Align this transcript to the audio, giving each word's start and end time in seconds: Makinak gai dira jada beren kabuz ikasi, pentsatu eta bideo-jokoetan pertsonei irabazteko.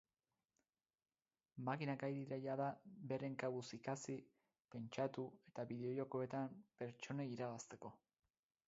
Makinak 1.67 1.99
gai 2.03 2.09
dira 2.15 2.39
jada 2.45 2.69
beren 3.11 3.35
kabuz 3.45 3.63
ikasi, 3.79 4.17
pentsatu 4.73 5.29
eta 5.53 5.69
bideo-jokoetan 5.75 6.61
pertsonei 6.83 7.31
irabazteko. 7.37 7.97